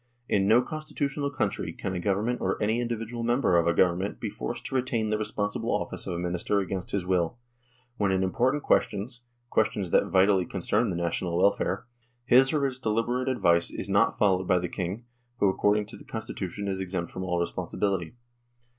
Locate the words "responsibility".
17.39-18.15